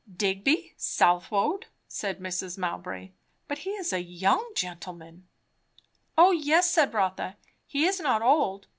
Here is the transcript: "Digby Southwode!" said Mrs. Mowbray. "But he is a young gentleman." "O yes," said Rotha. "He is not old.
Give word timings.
"Digby 0.11 0.73
Southwode!" 0.77 1.67
said 1.87 2.17
Mrs. 2.19 2.57
Mowbray. 2.57 3.11
"But 3.47 3.59
he 3.59 3.69
is 3.69 3.93
a 3.93 4.01
young 4.01 4.51
gentleman." 4.55 5.27
"O 6.17 6.31
yes," 6.31 6.71
said 6.71 6.95
Rotha. 6.95 7.37
"He 7.67 7.85
is 7.85 7.99
not 7.99 8.23
old. 8.23 8.65